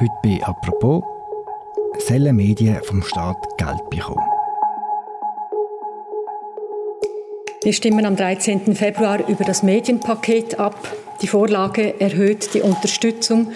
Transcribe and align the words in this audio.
Heute 0.00 0.12
bei 0.22 0.40
«Apropos» 0.44 1.02
sollen 2.06 2.36
Medien 2.36 2.78
vom 2.84 3.02
Staat 3.02 3.36
Geld 3.58 3.90
bekommen. 3.90 4.22
Wir 7.64 7.72
stimmen 7.72 8.06
am 8.06 8.14
13. 8.14 8.76
Februar 8.76 9.28
über 9.28 9.42
das 9.42 9.64
Medienpaket 9.64 10.60
ab. 10.60 10.76
Die 11.20 11.26
Vorlage 11.26 12.00
erhöht 12.00 12.54
die 12.54 12.60
Unterstützung 12.60 13.50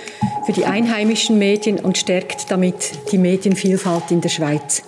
für 0.44 0.52
die 0.52 0.64
einheimischen 0.64 1.38
Medien 1.38 1.78
und 1.78 1.96
stärkt 1.96 2.50
damit 2.50 3.12
die 3.12 3.18
Medienvielfalt 3.18 4.10
in 4.10 4.20
der 4.20 4.28
Schweiz. 4.28 4.82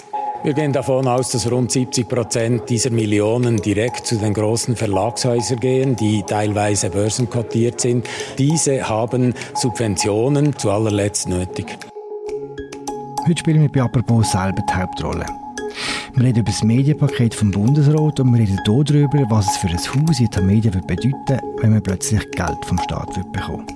Wir 0.45 0.53
gehen 0.53 0.75
davon 0.75 1.09
aus, 1.09 1.31
dass 1.31 1.51
rund 1.51 1.73
70 1.73 2.07
Prozent 2.07 2.69
dieser 2.69 2.91
Millionen 2.91 3.57
direkt 3.57 4.07
zu 4.07 4.17
den 4.17 4.35
großen 4.35 4.77
Verlagshäusern 4.77 5.59
gehen, 5.59 5.97
die 5.97 6.23
teilweise 6.23 6.91
börsenkotiert 6.91 7.81
sind. 7.81 8.07
Diese 8.37 8.87
haben 8.87 9.33
Subventionen 9.55 10.55
zu 10.59 10.71
allerletzt 10.71 11.31
nötig. 11.31 11.79
Heute 13.27 13.39
spielen 13.39 13.63
wir 13.63 13.73
bei 13.73 13.81
«Apropos» 13.81 14.33
selber 14.33 14.63
die 14.69 14.75
Hauptrolle. 14.75 15.25
Wir 16.13 16.25
reden 16.25 16.41
über 16.41 16.51
das 16.51 16.63
Medienpaket 16.63 17.35
vom 17.35 17.51
Bundesrat 17.51 18.21
und 18.21 18.31
wir 18.35 18.41
reden 18.41 18.59
hier 18.67 18.85
darüber, 18.85 19.25
was 19.31 19.47
es 19.47 19.57
für 19.57 19.69
ein 19.69 19.79
Haus 19.79 20.21
in 20.21 20.27
den 20.27 20.47
Medien 20.47 20.73
bedeuten 20.73 21.15
würde, 21.27 21.41
wenn 21.63 21.71
man 21.71 21.83
plötzlich 21.83 22.21
Geld 22.33 22.65
vom 22.67 22.79
Staat 22.81 23.09
bekommt. 23.33 23.73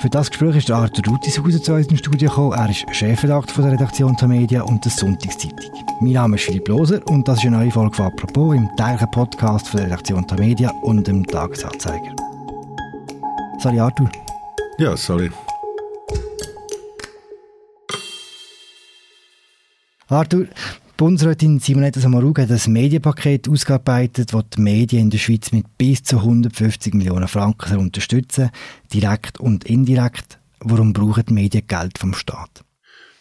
Für 0.00 0.10
das 0.10 0.30
Gespräch 0.30 0.56
ist 0.56 0.70
Arthur 0.70 1.04
Rutishauser 1.12 1.62
zu 1.62 1.72
uns 1.74 1.86
ins 1.86 2.00
Studio 2.00 2.28
gekommen. 2.28 2.52
Er 2.52 2.68
ist 2.68 2.84
Chefredakteur 2.94 3.64
der 3.64 3.72
Redaktion 3.72 4.14
der 4.16 4.28
Medien 4.28 4.62
und 4.62 4.84
der 4.84 4.92
Sonntagszeitung. 4.92 5.58
Mein 6.00 6.12
Name 6.12 6.36
ist 6.36 6.44
Philipp 6.44 6.68
Loser 6.68 7.00
und 7.06 7.26
das 7.26 7.38
ist 7.38 7.46
eine 7.46 7.58
neue 7.58 7.70
Folge 7.70 7.96
von 7.96 8.06
«Apropos» 8.06 8.54
im 8.54 8.68
täglichen 8.76 9.10
Podcast 9.10 9.68
von 9.68 9.78
der 9.78 9.86
Redaktion 9.86 10.26
der 10.26 10.38
Medien 10.38 10.70
und 10.82 11.06
dem 11.06 11.26
Tagesanzeiger. 11.26 12.14
Sorry, 13.58 13.80
Arthur. 13.80 14.10
Ja, 14.78 14.96
sorry. 14.96 15.30
Arthur, 20.08 20.46
Bundesrätin 20.96 21.58
Simonetta 21.58 21.98
Sommaruga 21.98 22.44
hat 22.44 22.52
ein 22.52 22.72
Medienpaket 22.72 23.48
ausgearbeitet, 23.48 24.32
das 24.32 24.44
die 24.56 24.60
Medien 24.60 25.02
in 25.02 25.10
der 25.10 25.18
Schweiz 25.18 25.50
mit 25.50 25.76
bis 25.76 26.04
zu 26.04 26.18
150 26.18 26.94
Millionen 26.94 27.26
Franken 27.26 27.78
unterstützen, 27.78 28.50
direkt 28.92 29.40
und 29.40 29.64
indirekt. 29.64 30.38
Warum 30.60 30.92
brauchen 30.92 31.24
die 31.28 31.32
Medien 31.32 31.66
Geld 31.66 31.98
vom 31.98 32.14
Staat? 32.14 32.62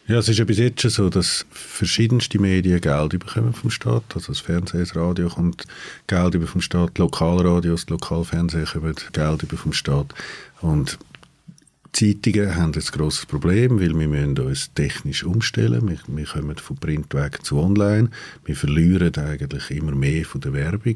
Ja, 0.06 0.20
es 0.20 0.30
ist 0.30 0.38
ja 0.38 0.46
bis 0.46 0.60
jetzt 0.60 0.82
schon 0.82 0.92
so, 0.92 1.10
dass 1.10 1.48
verschiedenste 1.50 2.38
Medien 2.38 2.80
Geld 2.80 3.18
bekommen 3.18 3.54
vom 3.54 3.72
Staat. 3.72 4.04
Also 4.14 4.34
das 4.34 4.42
Fernsehen, 4.42 4.82
das 4.82 4.96
Radio 4.96 5.30
kommt 5.30 5.66
Geld 6.06 6.36
über 6.36 6.46
vom 6.46 6.62
Staat, 6.62 7.00
Lokalradios, 7.00 7.90
Lokalfernsehen 7.90 8.66
kommen 8.66 8.94
Geld 9.14 9.42
über 9.42 9.58
vom 9.58 9.74
Staat. 9.74 10.14
Und 10.62 11.00
Zeitungen 11.94 12.56
haben 12.56 12.74
ein 12.74 12.82
grosses 12.82 13.28
Problem, 13.28 13.80
weil 13.80 13.98
wir 13.98 14.08
müssen 14.08 14.38
uns 14.40 14.74
technisch 14.74 15.24
umstellen. 15.24 15.88
Wir, 15.88 16.00
wir 16.08 16.26
kommen 16.26 16.58
von 16.58 16.76
Print 16.78 17.14
weg 17.14 17.46
zu 17.46 17.60
Online. 17.60 18.10
Wir 18.46 18.56
verlieren 18.56 19.16
eigentlich 19.16 19.70
immer 19.70 19.94
mehr 19.94 20.26
von 20.26 20.42
der 20.42 20.54
Werbung, 20.54 20.96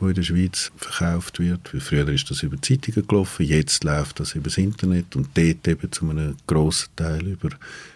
die 0.00 0.04
in 0.04 0.14
der 0.14 0.22
Schweiz 0.22 0.70
verkauft 0.76 1.40
wird. 1.40 1.68
Früher 1.68 2.08
ist 2.08 2.30
das 2.30 2.44
über 2.44 2.62
Zeitungen 2.62 3.06
gelaufen, 3.08 3.44
jetzt 3.44 3.82
läuft 3.82 4.20
das 4.20 4.36
über 4.36 4.44
das 4.44 4.58
Internet 4.58 5.16
und 5.16 5.30
dort 5.34 5.66
eben 5.66 5.90
zu 5.90 6.08
einem 6.08 6.36
grossen 6.46 6.90
Teil 6.94 7.26
über 7.26 7.50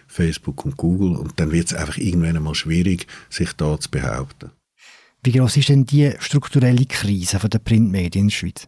Facebook 0.07 0.65
und 0.65 0.75
Google. 0.75 1.15
Und 1.15 1.39
dann 1.39 1.51
wird 1.51 1.67
es 1.67 1.73
einfach 1.73 1.97
irgendwann 1.97 2.35
einmal 2.35 2.55
schwierig, 2.55 3.07
sich 3.29 3.53
da 3.53 3.79
zu 3.79 3.89
behaupten. 3.89 4.51
Wie 5.23 5.31
groß 5.31 5.55
ist 5.55 5.69
denn 5.69 5.85
die 5.85 6.11
strukturelle 6.19 6.85
Krise 6.85 7.39
der 7.39 7.59
Printmedien 7.59 8.23
in 8.23 8.27
der 8.27 8.35
Schweiz? 8.35 8.67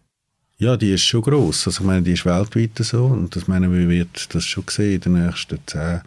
Ja, 0.63 0.77
die 0.77 0.93
ist 0.93 1.03
schon 1.03 1.23
groß. 1.23 1.67
Also 1.67 1.81
ich 1.81 1.85
meine, 1.85 2.03
die 2.03 2.13
ist 2.13 2.25
weltweit 2.25 2.77
so 2.79 3.07
und 3.07 3.35
das 3.35 3.49
meine, 3.49 3.69
wir 3.69 3.89
wird 3.89 4.33
das 4.33 4.45
schon 4.45 4.63
sehen. 4.69 4.93
In 4.93 5.01
den 5.01 5.25
nächsten 5.25 5.59
zehn 5.65 5.99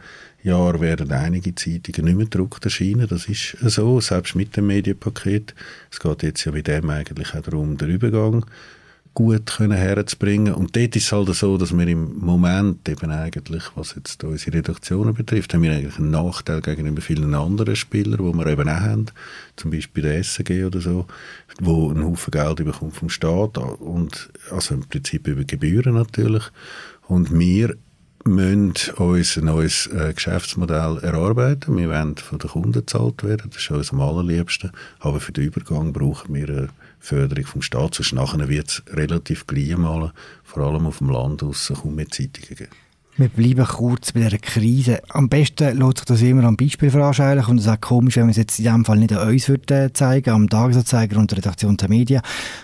Jahren 0.45 0.81
werden 0.81 1.13
einige 1.13 1.55
Zeitungen 1.55 2.07
nicht 2.07 2.17
mehr 2.17 2.25
gedruckt 2.25 2.65
erscheinen. 2.65 3.07
Das 3.07 3.27
ist 3.27 3.59
so, 3.61 4.01
selbst 4.01 4.35
mit 4.35 4.57
dem 4.57 4.69
Medienpaket. 4.69 5.55
Es 5.93 6.01
geht 6.01 6.23
jetzt 6.23 6.47
ja 6.47 6.53
bei 6.53 6.63
dem 6.63 6.89
eigentlich 6.89 7.35
auch 7.35 7.43
darum, 7.43 7.77
den 7.77 7.91
Übergang 7.91 8.47
gut 9.17 9.47
können 9.47 9.79
herzubringen. 9.79 10.53
Und 10.53 10.77
dort 10.77 10.95
ist 10.95 11.07
es 11.07 11.13
halt 11.13 11.35
so, 11.35 11.57
dass 11.57 11.77
wir 11.77 11.89
im 11.89 12.19
Moment 12.19 12.87
eben 12.87 13.11
eigentlich, 13.11 13.65
was 13.75 13.95
jetzt 13.95 14.23
unsere 14.23 14.59
Redaktionen 14.59 15.15
betrifft, 15.15 15.55
haben 15.55 15.63
wir 15.63 15.73
eigentlich 15.73 15.97
einen 15.99 16.11
Nachteil 16.11 16.61
gegenüber 16.61 17.01
vielen 17.01 17.35
anderen 17.35 17.75
Spielern, 17.77 18.19
die 18.19 18.39
wir 18.39 18.47
eben 18.47 18.69
auch 18.69 18.81
haben, 18.81 19.07
zum 19.57 19.71
Beispiel 19.71 20.03
der 20.03 20.19
SG 20.19 20.65
oder 20.65 20.83
so, 20.83 21.07
wo 21.61 21.91
einen 21.91 22.05
Haufen 22.05 22.31
Geld 22.31 22.57
bekommt 22.57 22.95
vom 22.95 23.09
Staat 23.09 23.57
und 23.57 24.29
also 24.51 24.75
im 24.75 24.83
Prinzip 24.83 25.27
über 25.27 25.45
Gebühren 25.45 25.95
natürlich. 25.95 26.45
Und 27.09 27.37
wir 27.39 27.75
müssen 28.27 28.75
uns 28.97 29.37
ein 29.37 29.45
neues 29.45 29.87
äh, 29.87 30.13
Geschäftsmodell 30.13 30.99
erarbeiten. 31.03 31.77
Wir 31.77 31.89
wollen 31.89 32.17
von 32.17 32.39
den 32.39 32.51
Kunden 32.51 32.73
bezahlt 32.73 33.23
werden, 33.25 33.51
das 33.53 33.63
ist 33.63 33.71
uns 33.71 33.93
am 33.93 34.01
allerliebsten. 34.01 34.73
Aber 35.01 35.21
für 35.21 35.33
den 35.33 35.45
Übergang 35.45 35.93
brauchen 35.93 36.35
wir 36.35 36.49
eine 36.49 36.69
Förderung 36.99 37.47
vom 37.47 37.63
Staat, 37.63 37.95
sonst 37.95 38.13
nachher 38.13 38.49
wird 38.49 38.69
es 38.69 38.83
relativ 38.95 39.47
gleich 39.47 39.77
mal, 39.77 40.13
vor 40.45 40.63
allem 40.65 40.87
auf 40.87 40.99
dem 40.99 41.11
Land 41.11 41.43
aus, 41.43 41.73
kaum 41.81 41.95
mehr 41.95 42.09
Zeitungen 42.09 42.49
geben. 42.49 42.69
Wir 43.19 43.31
bleiben 43.31 43.65
kurz 43.65 44.13
bei 44.13 44.21
dieser 44.21 44.37
Krise. 44.37 45.01
Am 45.09 45.31
besten 45.31 45.79
lässt 45.79 45.99
sich 45.99 46.05
das 46.05 46.21
immer 46.21 46.45
am 46.45 46.59
Beispiel 46.59 46.91
veranschaulichen 46.91 47.53
und 47.53 47.59
es 47.59 47.65
ist 47.65 47.73
auch 47.73 47.81
komisch, 47.81 48.17
wenn 48.17 48.25
man 48.25 48.31
es 48.33 48.37
jetzt 48.37 48.59
in 48.59 48.67
diesem 48.67 48.85
Fall 48.85 48.99
nicht 48.99 49.15
an 49.15 49.27
uns 49.27 49.49
würde 49.49 49.91
zeigen, 49.95 50.31
am 50.31 50.51
Tagesanzeiger 50.51 51.19
und 51.19 51.31
der 51.31 51.39
Redaktion 51.39 51.79
der 51.79 51.89
Medien. 51.89 52.21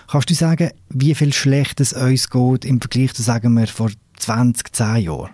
Kannst 0.07 0.29
du 0.29 0.35
sagen, 0.35 0.69
wie 0.89 1.15
viel 1.15 1.33
schlecht 1.33 1.79
es 1.79 1.93
uns 1.93 2.29
geht 2.29 2.65
im 2.65 2.79
Vergleich 2.79 3.15
zu, 3.15 3.23
sagen 3.23 3.55
wir, 3.55 3.65
vor 3.65 3.89
20, 4.19 4.71
10 4.71 4.97
Jahren? 4.97 5.31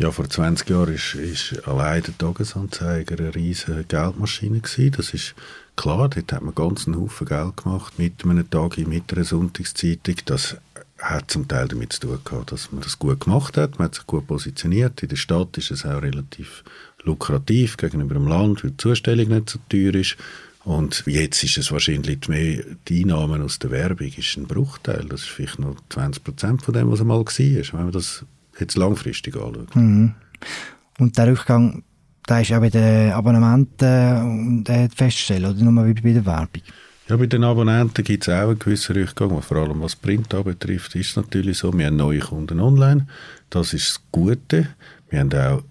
Ja, 0.00 0.10
vor 0.10 0.30
20 0.30 0.70
Jahren 0.70 0.94
ist, 0.94 1.14
ist 1.14 1.68
allein 1.68 2.02
der 2.02 2.16
Tagesanzeiger 2.16 3.18
eine 3.18 3.34
riesige 3.34 3.84
Geldmaschine 3.84 4.60
gewesen. 4.60 4.92
Das 4.96 5.12
ist 5.12 5.34
klar, 5.76 6.08
dort 6.08 6.32
hat 6.32 6.40
man 6.40 6.54
ganz 6.54 6.86
einen 6.86 6.98
Haufen 6.98 7.26
Geld 7.26 7.58
gemacht 7.58 7.98
mit 7.98 8.24
einem 8.24 8.48
Tag, 8.48 8.78
mit 8.78 9.12
einer 9.12 9.24
Sonntagszeitung. 9.24 10.14
Das 10.24 10.56
hat 10.96 11.30
zum 11.30 11.46
Teil 11.46 11.68
damit 11.68 11.92
zu 11.92 12.00
tun 12.00 12.18
gehabt, 12.24 12.50
dass 12.50 12.72
man 12.72 12.80
das 12.80 12.98
gut 12.98 13.20
gemacht 13.20 13.58
hat. 13.58 13.78
Man 13.78 13.88
hat 13.88 13.96
sich 13.96 14.06
gut 14.06 14.26
positioniert. 14.26 15.02
In 15.02 15.10
der 15.10 15.16
Stadt 15.16 15.58
ist 15.58 15.70
es 15.70 15.84
auch 15.84 16.00
relativ 16.00 16.64
lukrativ 17.02 17.76
gegenüber 17.76 18.14
dem 18.14 18.26
Land, 18.26 18.64
weil 18.64 18.70
die 18.70 18.78
Zustellung 18.78 19.28
nicht 19.28 19.50
so 19.50 19.58
teuer 19.68 19.94
ist. 19.94 20.16
Und 20.64 21.04
jetzt 21.04 21.44
ist 21.44 21.58
es 21.58 21.72
wahrscheinlich 21.72 22.26
mehr, 22.26 22.64
die 22.88 23.02
Einnahmen 23.02 23.42
aus 23.42 23.58
der 23.58 23.70
Werbung 23.70 24.10
ist 24.16 24.38
ein 24.38 24.46
Bruchteil. 24.46 25.04
Das 25.10 25.24
ist 25.24 25.28
vielleicht 25.28 25.58
noch 25.58 25.76
20 25.90 26.24
Prozent 26.24 26.62
von 26.62 26.72
dem, 26.72 26.90
was 26.90 27.02
einmal 27.02 27.18
war, 27.18 27.26
wenn 27.28 27.82
man 27.82 27.92
das 27.92 28.24
jetzt 28.60 28.76
langfristig 28.76 29.36
anschaut. 29.36 29.74
Mhm. 29.74 30.14
Und 30.98 31.16
der 31.16 31.28
Rückgang, 31.28 31.82
der 32.28 32.40
ist 32.42 32.52
auch 32.52 32.60
bei 32.60 32.70
den 32.70 33.12
Abonnementen 33.12 34.64
äh, 34.66 34.88
festzustellen, 34.94 35.46
oder 35.46 35.62
nur 35.62 35.86
wie 35.86 35.94
bei 35.94 36.12
der 36.12 36.26
Werbung? 36.26 36.62
Ja, 37.08 37.16
bei 37.16 37.26
den 37.26 37.42
Abonnenten 37.42 38.04
gibt 38.04 38.28
es 38.28 38.32
auch 38.32 38.48
einen 38.48 38.58
gewissen 38.58 38.94
Rückgang, 38.94 39.42
vor 39.42 39.56
allem 39.56 39.80
was 39.80 39.96
Print 39.96 40.32
anbetrifft, 40.32 40.94
ist 40.94 41.10
es 41.10 41.16
natürlich 41.16 41.58
so, 41.58 41.72
wir 41.72 41.86
haben 41.86 41.96
neue 41.96 42.20
Kunden 42.20 42.60
online, 42.60 43.08
das 43.48 43.74
ist 43.74 43.90
das 43.90 44.02
Gute. 44.12 44.68
Wir 45.08 45.20
haben 45.20 45.32
auch 45.32 45.64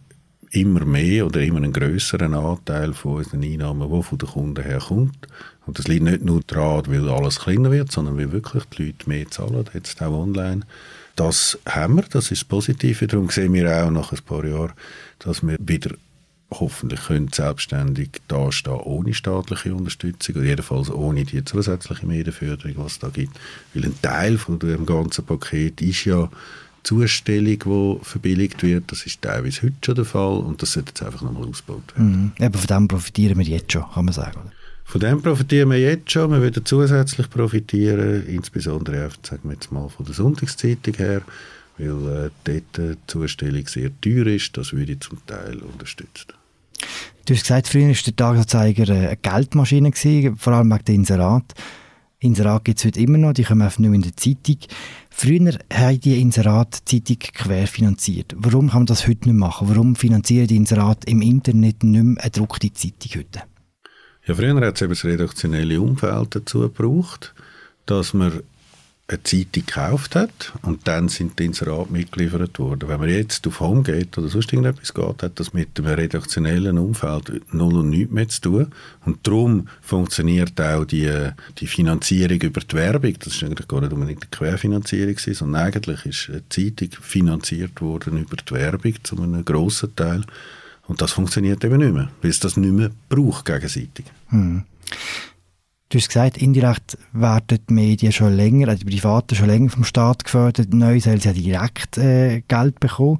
immer 0.51 0.83
mehr 0.83 1.25
oder 1.25 1.41
immer 1.41 1.57
einen 1.57 1.71
größeren 1.71 2.33
Anteil 2.33 2.93
von 2.93 3.17
unseren 3.17 3.43
Einnahmen, 3.43 3.89
der 3.89 4.03
von 4.03 4.17
den 4.17 4.27
Kunden 4.27 4.63
herkommt. 4.63 5.27
Und 5.69 5.77
das 5.77 5.87
liegt 5.87 6.01
nicht 6.01 6.25
nur 6.25 6.41
daran, 6.47 6.87
weil 6.87 7.07
alles 7.07 7.41
kleiner 7.41 7.69
wird, 7.69 7.91
sondern 7.91 8.17
weil 8.17 8.31
wirklich 8.31 8.63
die 8.75 8.87
Leute 8.87 9.07
mehr 9.07 9.29
zahlen, 9.29 9.63
jetzt 9.71 10.01
auch 10.01 10.11
online. 10.11 10.61
Das 11.15 11.59
haben 11.67 11.97
wir, 11.97 12.01
das 12.09 12.31
ist 12.31 12.41
das 12.41 12.43
Positive. 12.45 13.05
Darum 13.05 13.29
sehen 13.29 13.53
wir 13.53 13.69
auch 13.85 13.91
nach 13.91 14.11
ein 14.11 14.17
paar 14.25 14.43
Jahren, 14.43 14.73
dass 15.19 15.43
wir 15.43 15.57
wieder 15.59 15.91
hoffentlich 16.49 17.03
können 17.05 17.27
selbstständig 17.31 18.09
dastehen 18.27 18.79
ohne 18.79 19.13
staatliche 19.13 19.75
Unterstützung 19.75 20.37
oder 20.37 20.45
jedenfalls 20.45 20.89
ohne 20.89 21.23
die 21.23 21.45
zusätzliche 21.45 22.07
Medienförderung, 22.07 22.73
was 22.77 22.93
es 22.93 22.99
da 22.99 23.09
gibt. 23.09 23.39
Weil 23.75 23.85
ein 23.85 24.01
Teil 24.01 24.39
von 24.39 24.57
dem 24.57 24.87
ganzen 24.87 25.23
Paket 25.23 25.83
ist 25.83 26.05
ja 26.05 26.31
Zustellung, 26.81 27.99
die 27.99 28.05
verbilligt 28.05 28.63
wird. 28.63 28.91
Das 28.91 29.05
ist 29.05 29.21
teilweise 29.21 29.61
heute 29.61 29.75
schon 29.85 29.95
der 29.95 30.05
Fall 30.05 30.39
und 30.39 30.63
das 30.63 30.71
sollte 30.71 30.89
jetzt 30.89 31.03
einfach 31.03 31.21
nochmal 31.21 31.47
ausgebaut 31.47 31.95
werden. 31.95 32.33
Mhm. 32.39 32.43
Aber 32.43 32.57
von 32.57 32.75
dem 32.75 32.87
profitieren 32.87 33.37
wir 33.37 33.45
jetzt 33.45 33.71
schon, 33.71 33.83
kann 33.93 34.05
man 34.05 34.15
sagen. 34.15 34.39
Oder? 34.39 34.58
Von 34.89 35.01
dem 35.01 35.21
profitieren 35.21 35.69
wir 35.69 35.77
jetzt 35.77 36.11
schon. 36.11 36.31
Wir 36.31 36.41
werden 36.41 36.65
zusätzlich 36.65 37.29
profitieren, 37.29 38.25
insbesondere 38.25 39.05
auch, 39.05 39.11
sagen 39.21 39.43
wir 39.43 39.51
jetzt 39.51 39.71
mal 39.71 39.87
von 39.87 40.03
der 40.03 40.15
Sonntagszeitung 40.15 40.95
her, 40.95 41.21
weil 41.77 41.87
äh, 41.87 42.29
dort 42.43 42.63
die 42.75 42.97
Zustellung 43.05 43.67
sehr 43.67 43.91
teuer 44.01 44.25
ist. 44.25 44.57
Das 44.57 44.73
würde 44.73 44.97
zum 44.99 45.23
Teil 45.27 45.59
unterstützen. 45.59 46.33
Du 47.23 47.35
hast 47.35 47.41
gesagt, 47.43 47.67
früher 47.67 47.89
war 47.89 47.93
der 48.03 48.15
Tagesanzeiger 48.15 48.91
eine 48.91 49.17
Geldmaschine, 49.17 49.91
gewesen, 49.91 50.37
vor 50.37 50.53
allem 50.53 50.71
wegen 50.71 50.85
der 50.85 50.95
Inserat. 50.95 51.53
Inserat 52.17 52.65
gibt 52.65 52.79
es 52.79 52.85
heute 52.85 52.99
immer 52.99 53.19
noch, 53.19 53.33
die 53.33 53.43
kommen 53.43 53.61
einfach 53.61 53.77
nur 53.77 53.93
in 53.93 54.01
der 54.01 54.17
Zeitung. 54.17 54.57
Früher 55.11 55.59
haben 55.71 55.99
die 55.99 56.19
Inserat 56.19 56.89
die 56.91 57.03
Zeitung 57.03 57.31
querfinanziert. 57.35 58.33
Warum 58.35 58.69
kann 58.69 58.79
man 58.79 58.87
das 58.87 59.07
heute 59.07 59.29
nicht 59.29 59.37
machen? 59.37 59.69
Warum 59.69 59.95
finanzieren 59.95 60.47
die 60.47 60.55
Inserat 60.55 61.05
im 61.05 61.21
Internet 61.21 61.83
nicht 61.83 61.83
mehr 61.83 62.23
eine 62.23 62.31
gedruckte 62.31 62.73
Zeitung 62.73 63.21
heute? 63.21 63.43
Ja, 64.29 64.35
früher 64.35 64.61
hat 64.61 64.75
es 64.75 64.81
eben 64.83 64.91
das 64.91 65.05
redaktionelle 65.05 65.81
Umfeld 65.81 66.35
dazu 66.35 66.59
gebraucht, 66.59 67.33
dass 67.87 68.13
man 68.13 68.43
eine 69.07 69.23
Zeitung 69.23 69.65
gekauft 69.65 70.15
hat 70.15 70.53
und 70.61 70.87
dann 70.87 71.09
sind 71.09 71.39
die 71.39 71.45
Inserate 71.45 71.91
mitgeliefert 71.91 72.59
worden. 72.59 72.89
Wenn 72.89 72.99
man 72.99 73.09
jetzt 73.09 73.47
auf 73.47 73.59
Home 73.59 73.81
geht 73.81 74.15
oder 74.19 74.27
sonst 74.27 74.53
irgendetwas 74.53 74.93
geht, 74.93 75.23
hat 75.23 75.39
das 75.39 75.53
mit 75.53 75.79
dem 75.79 75.87
redaktionellen 75.87 76.77
Umfeld 76.77 77.41
null 77.51 77.77
und 77.77 77.89
nichts 77.89 78.13
mehr 78.13 78.29
zu 78.29 78.41
tun. 78.41 78.67
Und 79.03 79.25
darum 79.25 79.67
funktioniert 79.81 80.61
auch 80.61 80.85
die, 80.85 81.11
die 81.57 81.65
Finanzierung 81.65 82.39
über 82.39 82.61
die 82.61 82.75
Werbung. 82.75 83.15
Das 83.17 83.33
ist 83.33 83.43
eigentlich 83.43 83.67
gar 83.67 83.81
nicht 83.81 83.93
unbedingt 83.93 84.21
eine 84.21 84.29
Querfinanzierung, 84.29 85.17
sondern 85.17 85.63
eigentlich 85.63 86.05
ist 86.05 86.29
eine 86.29 86.47
Zeitung 86.49 86.89
finanziert 87.01 87.81
worden 87.81 88.19
über 88.19 88.35
die 88.35 88.53
Werbung 88.53 88.93
zu 89.01 89.19
einem 89.19 89.43
grossen 89.43 89.95
Teil. 89.95 90.23
Und 90.89 91.01
das 91.01 91.11
funktioniert 91.11 91.63
eben 91.63 91.77
nicht 91.77 91.93
mehr, 91.93 92.09
weil 92.21 92.31
es 92.31 92.39
das 92.39 92.57
nicht 92.57 92.73
mehr 92.73 92.89
braucht 93.07 93.45
gegenseitig. 93.45 94.05
Hm. 94.29 94.65
Du 95.87 95.97
hast 95.97 96.07
gesagt, 96.07 96.37
indirekt 96.37 96.97
werden 97.13 97.59
die 97.67 97.73
Medien 97.73 98.11
schon 98.11 98.35
länger, 98.35 98.67
also 98.67 98.83
die 98.83 98.97
Privaten 98.97 99.35
schon 99.35 99.47
länger 99.47 99.69
vom 99.69 99.83
Staat 99.83 100.23
gefördert. 100.23 100.73
Neu 100.73 100.99
sollen 100.99 101.19
sie 101.19 101.29
ja 101.29 101.33
direkt 101.33 101.97
äh, 101.97 102.41
Geld 102.47 102.79
bekommen. 102.79 103.19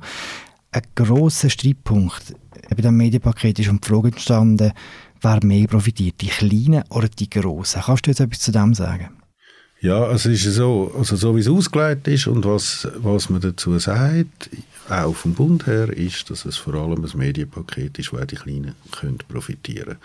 Ein 0.71 0.83
grosser 0.93 1.49
Streitpunkt 1.49 2.35
bei 2.69 2.75
diesem 2.75 2.97
Medienpaket 2.97 3.59
ist 3.59 3.69
um 3.69 3.79
die 3.81 3.87
Frage 3.87 4.09
entstanden, 4.09 4.71
wer 5.21 5.39
mehr 5.43 5.67
profitiert, 5.67 6.21
die 6.21 6.27
Kleinen 6.27 6.83
oder 6.89 7.07
die 7.07 7.29
Grossen? 7.29 7.81
Kannst 7.83 8.05
du 8.05 8.11
jetzt 8.11 8.19
etwas 8.19 8.39
zu 8.39 8.51
dem 8.51 8.73
sagen? 8.73 9.09
Ja, 9.81 10.11
es 10.11 10.25
ist 10.25 10.43
so, 10.43 10.93
also 10.97 11.15
so 11.15 11.35
wie 11.35 11.39
es 11.39 11.47
ausgelegt 11.47 12.07
ist 12.07 12.27
und 12.27 12.45
was, 12.45 12.87
was 12.97 13.29
man 13.29 13.41
dazu 13.41 13.79
sagt, 13.79 14.49
auch 14.91 15.15
vom 15.15 15.33
Bund 15.33 15.67
her, 15.67 15.89
ist, 15.89 16.29
dass 16.29 16.45
es 16.45 16.57
vor 16.57 16.73
allem 16.75 17.03
ein 17.03 17.17
Medienpaket 17.17 17.99
ist, 17.99 18.13
wo 18.13 18.17
auch 18.17 18.25
die 18.25 18.35
Kleinen 18.35 18.75
können 18.91 19.19
profitieren. 19.27 19.97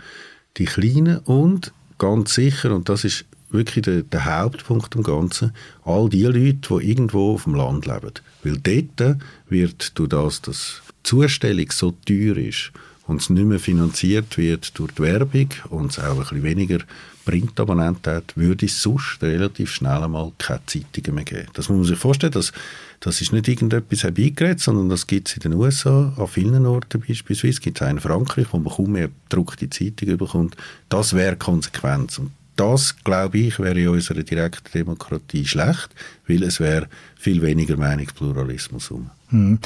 Die 0.57 0.67
Kleinen 0.67 1.19
und 1.19 1.73
ganz 1.99 2.35
sicher, 2.35 2.75
und 2.75 2.89
das 2.89 3.05
ist 3.05 3.25
wirklich 3.51 3.85
der, 3.85 4.03
der 4.03 4.25
Hauptpunkt 4.25 4.95
am 4.97 5.03
Ganzen, 5.03 5.53
all 5.85 6.09
die 6.09 6.25
Leute, 6.25 6.57
die 6.81 6.91
irgendwo 6.91 7.35
auf 7.35 7.45
dem 7.45 7.55
Land 7.55 7.87
leben. 7.87 8.13
Weil 8.43 8.59
dort 8.59 9.19
wird 9.49 9.99
durch 9.99 10.09
das, 10.09 10.43
dass 10.43 10.83
die 10.89 11.03
Zustellung 11.03 11.71
so 11.71 11.93
teuer 12.07 12.37
ist 12.37 12.73
und 13.07 13.21
es 13.21 13.31
nicht 13.31 13.47
mehr 13.47 13.59
finanziert 13.59 14.39
wird 14.39 14.79
durch 14.79 14.93
die 14.93 15.03
Werbung 15.03 15.49
und 15.71 15.91
es 15.91 15.99
auch 15.99 16.13
ein 16.13 16.19
bisschen 16.19 16.43
weniger 16.43 16.79
Printabonnenten 17.25 18.13
hat, 18.13 18.37
würde 18.37 18.67
es 18.67 18.83
sonst 18.83 19.19
relativ 19.23 19.71
schnell 19.71 20.03
einmal 20.03 20.33
keine 20.39 20.61
Zeitungen 20.67 21.15
mehr 21.15 21.25
geben. 21.25 21.49
Das 21.55 21.69
muss 21.69 21.79
man 21.79 21.87
sich 21.87 21.99
vorstellen, 21.99 22.33
dass 22.33 22.53
das 23.01 23.21
ist 23.21 23.33
nicht 23.33 23.49
irgendetwas 23.49 24.03
herbeigeredet, 24.03 24.61
sondern 24.61 24.89
das 24.89 25.07
gibt 25.07 25.29
es 25.29 25.37
in 25.37 25.43
den 25.43 25.55
USA, 25.55 26.13
an 26.17 26.27
vielen 26.27 26.67
Orten 26.67 27.03
beispielsweise. 27.07 27.61
gibt 27.61 27.81
es 27.81 27.89
in 27.89 28.01
Frankreich, 28.01 28.47
wo 28.51 28.59
man 28.59 28.73
kaum 28.73 28.93
mehr 28.93 29.11
gedruckte 29.29 29.69
Zeitungen 29.69 30.17
bekommt. 30.17 30.57
Das 30.89 31.15
wäre 31.15 31.37
Konsequenz. 31.37 32.19
Und 32.19 32.31
das, 32.57 32.97
glaube 33.03 33.39
ich, 33.39 33.59
wäre 33.59 33.81
in 33.81 33.89
unserer 33.89 34.23
direkten 34.23 34.73
Demokratie 34.73 35.45
schlecht, 35.45 35.91
weil 36.27 36.43
es 36.43 36.61
wäre 36.61 36.89
viel 37.17 37.43
weniger 37.43 37.77
Meinungspluralismus 37.77 38.91
um. 38.91 39.11
Hm. 39.29 39.59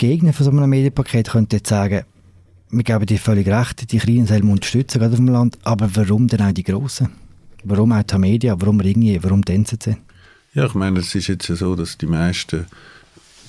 Die 0.00 0.08
Gegner 0.08 0.32
von 0.32 0.44
so 0.44 0.50
einem 0.50 0.68
Medienpaket 0.68 1.30
könnten 1.30 1.56
jetzt 1.56 1.68
sagen, 1.68 2.04
wir 2.70 2.82
geben 2.82 3.06
dir 3.06 3.18
völlig 3.18 3.46
recht, 3.46 3.92
die 3.92 3.98
Kleinen 3.98 4.26
sollen 4.26 4.50
unterstützen, 4.50 4.98
gerade 4.98 5.12
auf 5.12 5.18
dem 5.18 5.28
Land, 5.28 5.58
aber 5.62 5.88
warum 5.94 6.26
denn 6.26 6.42
auch 6.42 6.52
die 6.52 6.64
Grossen? 6.64 7.10
Warum 7.62 7.92
auch 7.92 8.02
die 8.02 8.18
Media, 8.18 8.56
warum 8.58 8.80
Ringier, 8.80 9.22
warum 9.22 9.42
die 9.42 9.52
NZZ? 9.52 9.96
Ja, 10.54 10.66
ich 10.66 10.74
meine, 10.74 11.00
es 11.00 11.14
ist 11.14 11.28
jetzt 11.28 11.46
so, 11.46 11.76
dass 11.76 11.96
die 11.98 12.06
meisten 12.06 12.66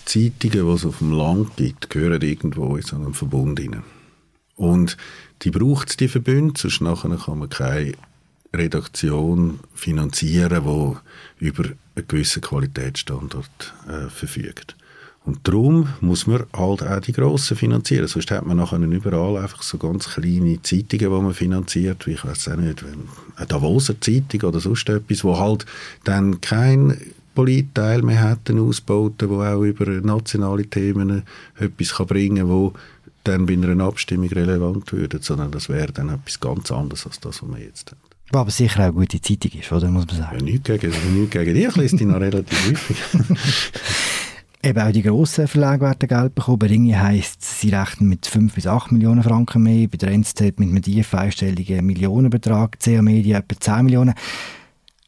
Zeitungen, 0.05 0.67
die 0.67 0.73
es 0.73 0.85
auf 0.85 0.99
dem 0.99 1.11
Land 1.11 1.55
gibt, 1.57 1.89
gehören 1.89 2.21
irgendwo 2.21 2.75
in 2.75 2.83
so 2.83 2.95
einem 2.95 3.13
Verbund 3.13 3.59
rein. 3.59 3.83
Und 4.55 4.97
die 5.41 5.51
braucht 5.51 5.89
es, 5.89 5.97
die 5.97 6.07
Verbünde, 6.07 6.53
sonst 6.59 6.81
nachher 6.81 7.17
kann 7.17 7.39
man 7.39 7.49
keine 7.49 7.93
Redaktion 8.53 9.59
finanzieren, 9.73 10.63
die 11.39 11.45
über 11.45 11.63
einen 11.95 12.07
gewissen 12.07 12.41
Qualitätsstandard 12.41 13.73
äh, 13.87 14.09
verfügt. 14.09 14.75
Und 15.25 15.39
darum 15.47 15.89
muss 16.01 16.27
man 16.27 16.43
halt 16.55 16.83
auch 16.83 16.99
die 16.99 17.11
Grossen 17.11 17.57
finanzieren. 17.57 18.07
Sonst 18.07 18.29
hat 18.29 18.45
man 18.45 18.57
nachher 18.57 18.77
überall 18.77 19.37
einfach 19.37 19.63
so 19.63 19.77
ganz 19.79 20.07
kleine 20.07 20.61
Zeitungen, 20.61 20.99
die 20.99 21.23
man 21.23 21.33
finanziert, 21.33 22.05
wie 22.05 22.11
ich 22.11 22.23
weiß 22.23 22.49
auch 22.49 22.57
nicht, 22.57 22.83
eine 23.35 23.47
Davoser 23.47 23.99
Zeitung 23.99 24.41
oder 24.41 24.59
sonst 24.59 24.87
etwas, 24.87 25.23
wo 25.23 25.37
halt 25.39 25.65
dann 26.03 26.41
kein 26.41 26.95
Politteil 27.33 28.03
mehr 28.03 28.29
hätten 28.29 28.59
ausbauten, 28.59 29.29
wo 29.29 29.41
auch 29.41 29.63
über 29.63 29.85
nationale 29.87 30.67
Themen 30.67 31.23
etwas 31.59 31.95
kann 31.95 32.07
bringen 32.07 32.37
kann, 32.37 32.49
wo 32.49 32.73
dann 33.23 33.47
bei 33.47 33.53
einer 33.53 33.83
Abstimmung 33.83 34.29
relevant 34.29 34.91
würde, 34.93 35.17
sondern 35.21 35.51
das 35.51 35.69
wäre 35.69 35.91
dann 35.91 36.09
etwas 36.09 36.39
ganz 36.39 36.71
anderes 36.71 37.07
als 37.07 37.19
das, 37.19 37.41
was 37.41 37.49
wir 37.49 37.65
jetzt 37.65 37.91
haben. 37.91 37.99
Was 38.31 38.41
aber 38.41 38.51
sicher 38.51 38.79
auch 38.79 38.83
eine 38.85 38.93
gute 38.93 39.21
Zeitung 39.21 39.59
ist, 39.59 39.71
oder 39.71 39.87
muss 39.89 40.05
man 40.07 40.17
sagen? 40.17 40.37
Ja, 40.39 40.43
nichts 40.43 40.63
gegen, 40.63 40.91
nichts 41.19 41.31
gegen 41.31 41.53
dich, 41.53 41.67
ich 41.67 41.75
lese 41.75 41.97
die 41.97 42.05
noch 42.05 42.19
relativ 42.19 42.69
häufig. 42.69 42.97
Eben 44.65 44.79
auch 44.79 44.91
die 44.91 45.03
grossen 45.03 45.47
Verlage 45.47 45.81
werden 45.81 46.09
Geld 46.09 46.33
bekommen. 46.33 46.57
Bei 46.57 46.65
Ringe 46.65 46.99
heisst 46.99 47.43
es, 47.43 47.61
sie 47.61 47.69
rechnen 47.69 48.09
mit 48.09 48.25
5 48.25 48.55
bis 48.55 48.65
8 48.65 48.91
Millionen 48.91 49.21
Franken 49.21 49.61
mehr. 49.61 49.87
Bei 49.87 49.97
der 49.97 50.09
NZZ 50.09 50.41
mit 50.41 50.61
einem 50.61 50.81
tiefen 50.81 51.19
einstelligen 51.19 51.85
Millionenbetrag. 51.85 52.79
CA 52.79 53.03
Media 53.03 53.37
etwa 53.37 53.59
10 53.59 53.85
Millionen. 53.85 54.15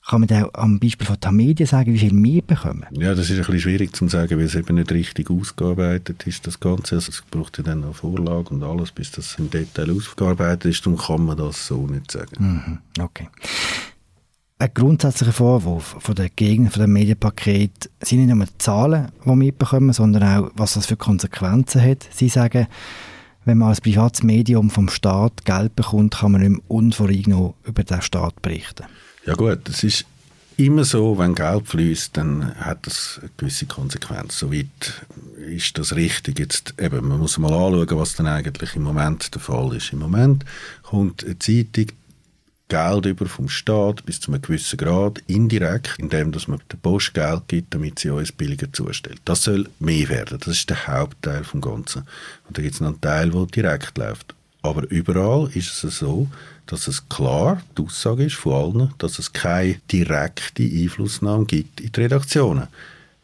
Kann 0.07 0.21
man 0.21 0.27
da 0.27 0.47
am 0.53 0.79
Beispiel 0.79 1.07
von 1.07 1.19
Tamedia 1.19 1.65
sagen, 1.65 1.91
wie 1.91 1.97
viel 1.97 2.13
wir 2.13 2.43
bekommen? 2.43 2.85
Ja, 2.91 3.15
das 3.15 3.31
ist 3.31 3.31
ein 3.31 3.37
bisschen 3.37 3.59
schwierig 3.61 3.95
zu 3.95 4.07
sagen, 4.07 4.37
weil 4.37 4.45
es 4.45 4.53
eben 4.53 4.75
nicht 4.75 4.91
richtig 4.91 5.31
ausgearbeitet 5.31 6.27
ist, 6.27 6.45
das 6.45 6.59
Ganze. 6.59 6.95
Also 6.95 7.09
es 7.09 7.23
braucht 7.31 7.57
ja 7.57 7.63
dann 7.63 7.79
noch 7.79 7.95
Vorlage 7.95 8.51
und 8.51 8.61
alles, 8.61 8.91
bis 8.91 9.09
das 9.09 9.35
im 9.39 9.49
Detail 9.49 9.89
ausgearbeitet 9.89 10.65
ist. 10.65 10.85
Darum 10.85 10.99
kann 10.99 11.25
man 11.25 11.35
das 11.35 11.65
so 11.65 11.87
nicht 11.87 12.11
sagen. 12.11 12.35
Mhm, 12.37 13.03
okay. 13.03 13.27
Ein 14.59 14.73
grundsätzlicher 14.73 15.33
Vorwurf 15.33 15.97
von 15.99 16.15
den 16.15 16.31
Gegnern 16.35 16.71
von 16.71 16.81
dem 16.81 16.93
Medienpaket 16.93 17.91
sind 18.01 18.25
nicht 18.25 18.35
nur 18.35 18.43
die 18.43 18.57
Zahlen, 18.57 19.11
die 19.21 19.27
wir 19.27 19.35
mitbekommen, 19.35 19.93
sondern 19.93 20.23
auch, 20.23 20.51
was 20.55 20.73
das 20.73 20.87
für 20.87 20.97
Konsequenzen 20.97 21.79
hat. 21.79 22.07
Sie 22.11 22.27
sagen, 22.27 22.65
wenn 23.45 23.59
man 23.59 23.69
als 23.69 23.81
privates 23.81 24.23
Medium 24.23 24.71
vom 24.71 24.89
Staat 24.89 25.45
Geld 25.45 25.75
bekommt, 25.75 26.15
kann 26.15 26.31
man 26.31 26.41
nicht 26.41 26.49
mehr 26.49 26.61
unvoreingenommen 26.69 27.53
über 27.65 27.83
den 27.83 28.01
Staat 28.01 28.41
berichten. 28.41 28.85
Ja 29.27 29.35
gut, 29.35 29.69
es 29.69 29.83
ist 29.83 30.05
immer 30.57 30.85
so, 30.85 31.19
wenn 31.19 31.35
Geld 31.35 31.67
fließt, 31.67 32.17
dann 32.17 32.55
hat 32.55 32.87
das 32.87 33.19
eine 33.21 33.29
gewisse 33.37 33.67
Konsequenz. 33.67 34.39
Soweit 34.39 35.05
ist 35.37 35.77
das 35.77 35.95
richtig. 35.95 36.39
Jetzt 36.39 36.73
eben, 36.79 37.07
man 37.07 37.19
muss 37.19 37.37
mal 37.37 37.53
anschauen, 37.53 37.99
was 37.99 38.15
dann 38.15 38.25
eigentlich 38.25 38.75
im 38.75 38.81
Moment 38.81 39.35
der 39.35 39.41
Fall 39.41 39.75
ist. 39.75 39.93
Im 39.93 39.99
Moment 39.99 40.45
kommt 40.81 41.23
eine 41.23 41.37
Zeitung 41.37 41.91
Geld 42.69 43.05
über 43.05 43.27
vom 43.27 43.47
Staat 43.47 44.05
bis 44.05 44.19
zu 44.19 44.31
einem 44.31 44.41
gewissen 44.41 44.77
Grad 44.77 45.19
indirekt, 45.27 45.95
indem 45.97 46.31
dass 46.31 46.47
man 46.47 46.59
der 46.71 46.77
Post 46.77 47.13
Geld 47.13 47.43
gibt, 47.47 47.73
damit 47.73 47.99
sie 47.99 48.09
uns 48.09 48.31
billiger 48.31 48.71
zustellt. 48.73 49.21
Das 49.25 49.43
soll 49.43 49.69
mehr 49.79 50.09
werden. 50.09 50.37
Das 50.39 50.49
ist 50.49 50.69
der 50.69 50.87
Hauptteil 50.87 51.43
vom 51.43 51.61
Ganzen. 51.61 52.03
Und 52.47 52.57
da 52.57 52.61
gibt 52.61 52.75
es 52.75 52.81
noch 52.81 52.89
einen 52.89 53.01
Teil, 53.01 53.29
der 53.31 53.45
direkt 53.45 53.97
läuft. 53.97 54.35
Aber 54.61 54.89
überall 54.91 55.49
ist 55.53 55.83
es 55.83 55.99
so, 55.99 56.27
dass 56.65 56.87
es 56.87 57.07
klar 57.07 57.61
die 57.77 57.83
Aussage 57.83 58.25
ist 58.25 58.35
von 58.35 58.53
allen, 58.53 58.93
dass 58.97 59.17
es 59.17 59.31
keine 59.31 59.79
direkte 59.89 60.63
Einflussnahme 60.63 61.45
gibt 61.45 61.79
in 61.79 61.91
die 61.91 62.01
Redaktionen. 62.01 62.67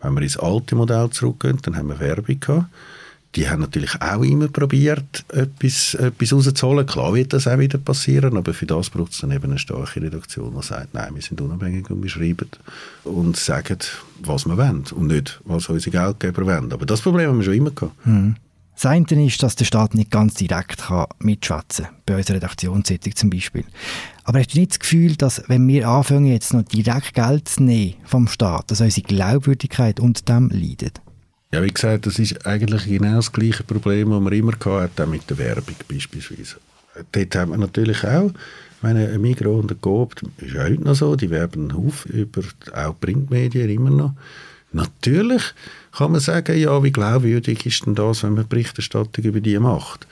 Wenn 0.02 0.14
wir 0.14 0.22
ins 0.22 0.38
alte 0.38 0.76
Modell 0.76 1.10
zurückgehen, 1.10 1.60
dann 1.62 1.76
haben 1.76 1.90
wir 1.90 2.00
Werbung 2.00 2.40
gehabt 2.40 2.68
die 3.36 3.50
haben 3.50 3.62
natürlich 3.62 4.00
auch 4.02 4.22
immer 4.22 4.48
probiert, 4.48 5.26
etwas, 5.30 5.96
etwas 5.96 6.34
rauszuholen. 6.34 6.86
Klar 6.86 7.14
wird 7.16 7.34
das 7.34 7.48
auch 7.48 7.58
wieder 7.58 7.78
passieren, 7.78 8.38
aber 8.38 8.54
für 8.54 8.66
das 8.66 8.90
braucht 8.90 9.14
es 9.14 9.20
dann 9.20 9.32
eben 9.32 9.46
eine 9.46 9.58
starke 9.58 10.02
Redaktion, 10.02 10.54
die 10.56 10.66
sagt, 10.66 10.94
nein, 10.94 11.16
wir 11.16 11.22
sind 11.22 11.42
unabhängig 11.42 11.90
und 11.90 12.04
wir 12.04 12.10
schreiben 12.10 12.50
und 13.04 13.36
sagen, 13.36 13.80
was 14.22 14.46
wir 14.46 14.58
wollen 14.58 14.84
und 14.92 15.08
nicht, 15.08 15.42
was 15.46 15.68
unsere 15.70 15.92
Geldgeber 15.92 16.46
wollen. 16.46 16.72
Aber 16.72 16.86
das 16.86 17.02
Problem 17.02 17.30
haben 17.30 17.38
wir 17.38 17.46
schon 17.46 17.56
immer 17.56 17.72
gehabt. 17.72 18.06
Mhm. 18.06 18.36
Das 18.76 18.88
eine 18.88 19.26
ist, 19.26 19.42
dass 19.44 19.56
der 19.56 19.66
Staat 19.66 19.94
nicht 19.94 20.10
ganz 20.10 20.34
direkt 20.34 20.84
mitschwätzen 21.20 21.86
kann, 21.86 21.96
bei 22.06 22.18
unserer 22.18 22.38
Redaktionssitzung 22.38 23.16
zum 23.16 23.30
Beispiel. 23.30 23.66
Aber 24.24 24.40
hast 24.40 24.54
du 24.54 24.60
nicht 24.60 24.72
das 24.72 24.80
Gefühl, 24.80 25.16
dass 25.16 25.44
wenn 25.48 25.68
wir 25.68 25.88
anfangen, 25.88 26.26
jetzt 26.26 26.54
noch 26.54 26.64
direkt 26.64 27.14
Geld 27.14 27.48
zu 27.48 27.64
nehmen 27.64 27.96
vom 28.04 28.28
Staat, 28.28 28.72
dass 28.72 28.82
unsere 28.82 29.06
Glaubwürdigkeit 29.06 30.00
unter 30.00 30.24
dem 30.24 30.50
leidet? 30.50 31.02
Ja, 31.54 31.62
wie 31.62 31.72
gesagt, 31.72 32.08
das 32.08 32.18
ist 32.18 32.48
eigentlich 32.48 32.86
genau 32.86 33.18
das 33.18 33.32
gleiche 33.32 33.62
Problem, 33.62 34.10
das 34.10 34.20
man 34.20 34.34
immer 34.34 34.54
hatte, 34.54 35.04
auch 35.04 35.08
mit 35.08 35.30
der 35.30 35.38
Werbung 35.38 35.76
beispielsweise. 35.88 36.56
Dort 37.12 37.36
haben 37.36 37.52
wir 37.52 37.58
natürlich 37.60 38.04
auch, 38.04 38.32
meine, 38.82 39.10
ein 39.10 39.22
Migros 39.22 39.62
und 39.62 39.72
ein 39.72 39.80
Coop, 39.80 40.16
ist 40.38 40.56
ja 40.56 40.64
heute 40.64 40.84
noch 40.84 40.96
so, 40.96 41.16
die 41.16 41.30
werben 41.30 41.72
Haufen 41.72 42.12
über 42.12 42.42
auch 42.74 43.00
Printmedien 43.00 43.70
immer 43.70 43.92
noch. 43.92 44.14
Natürlich 44.72 45.44
kann 45.96 46.14
man 46.14 46.22
sagen, 46.22 46.58
ja, 46.58 46.82
wie 46.82 46.92
glaubwürdig 46.92 47.68
ist 47.68 47.86
denn 47.86 47.94
das, 47.94 48.24
wenn 48.24 48.34
man 48.34 48.48
Berichterstattung 48.48 49.24
über 49.24 49.40
die 49.40 49.60
macht? 49.60 50.08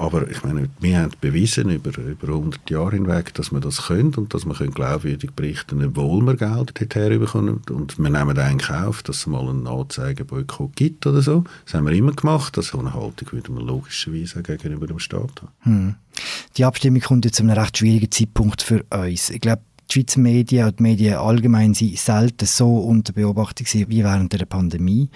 Aber 0.00 0.30
ich 0.30 0.42
meine, 0.42 0.70
wir 0.80 0.98
haben 0.98 1.12
bewiesen 1.20 1.68
über, 1.68 1.90
über 1.98 2.28
100 2.28 2.70
Jahre 2.70 2.92
hinweg, 2.92 3.34
dass 3.34 3.52
wir 3.52 3.60
das 3.60 3.88
können 3.88 4.14
und 4.14 4.32
dass 4.32 4.46
wir 4.46 4.54
können 4.54 4.72
glaubwürdig 4.72 5.32
berichten 5.32 5.84
obwohl 5.84 6.22
wir 6.22 6.36
Geld 6.36 6.80
dorthin 6.80 7.20
bekommen. 7.20 7.60
Und 7.68 7.98
wir 7.98 8.08
nehmen 8.08 8.38
eigentlich 8.38 8.70
auf, 8.70 9.02
dass 9.02 9.18
es 9.18 9.26
mal 9.26 9.46
einen 9.46 9.66
Anzeigeboykott 9.66 10.74
gibt 10.74 11.06
oder 11.06 11.20
so. 11.20 11.44
Das 11.66 11.74
haben 11.74 11.86
wir 11.86 11.92
immer 11.92 12.12
gemacht. 12.12 12.56
Das 12.56 12.68
so 12.68 12.78
eine 12.78 12.94
Haltung 12.94 13.30
würde 13.32 13.52
man 13.52 13.66
logischerweise 13.66 14.42
gegenüber 14.42 14.86
dem 14.86 14.98
Staat 14.98 15.42
haben. 15.42 15.52
Hm. 15.60 15.94
Die 16.56 16.64
Abstimmung 16.64 17.00
kommt 17.00 17.26
jetzt 17.26 17.36
zu 17.36 17.42
einem 17.42 17.58
recht 17.58 17.76
schwierigen 17.76 18.10
Zeitpunkt 18.10 18.62
für 18.62 18.82
uns. 18.84 19.28
Ich 19.28 19.42
glaube, 19.42 19.62
die 19.90 19.94
Schweizer 19.94 20.20
Medien 20.20 20.66
und 20.66 20.78
die 20.78 20.82
Medien 20.82 21.16
allgemein 21.16 21.74
sind 21.74 21.98
selten 21.98 22.46
so 22.46 22.78
unter 22.78 23.12
Beobachtung 23.12 23.66
wie 23.66 24.02
während 24.02 24.32
der 24.32 24.46
Pandemie. 24.46 25.10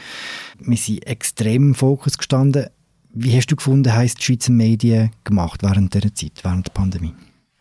Wir 0.58 0.76
sind 0.76 1.06
extrem 1.06 1.68
im 1.68 1.74
Fokus 1.74 2.18
gestanden. 2.18 2.66
Wie 3.16 3.36
hast 3.36 3.46
du 3.46 3.54
gefunden, 3.54 3.94
heisst 3.94 4.18
die 4.18 4.24
Schweizer 4.24 4.50
Medien 4.50 5.12
gemacht 5.22 5.62
während 5.62 5.94
dieser 5.94 6.12
Zeit, 6.12 6.40
während 6.42 6.66
der 6.66 6.72
Pandemie? 6.72 7.14